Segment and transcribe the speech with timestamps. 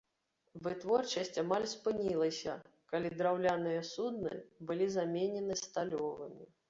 [0.67, 2.55] Вытворчасць амаль спынілася,
[2.93, 4.33] калі драўляныя судны
[4.71, 6.45] былі замененыя сталёвымі.